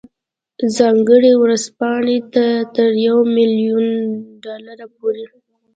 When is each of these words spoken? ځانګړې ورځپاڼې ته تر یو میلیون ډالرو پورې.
ځانګړې 0.77 1.31
ورځپاڼې 1.41 2.17
ته 2.33 2.45
تر 2.75 2.91
یو 3.07 3.17
میلیون 3.35 3.87
ډالرو 4.43 4.87
پورې. 4.97 5.25